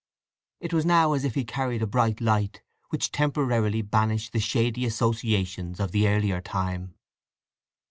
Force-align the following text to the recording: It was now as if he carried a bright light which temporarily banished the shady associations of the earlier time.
It 0.59 0.73
was 0.73 0.83
now 0.83 1.13
as 1.13 1.23
if 1.23 1.35
he 1.35 1.45
carried 1.45 1.83
a 1.83 1.85
bright 1.85 2.19
light 2.19 2.63
which 2.89 3.11
temporarily 3.11 3.83
banished 3.83 4.33
the 4.33 4.39
shady 4.39 4.83
associations 4.83 5.79
of 5.79 5.91
the 5.91 6.07
earlier 6.07 6.41
time. 6.41 6.95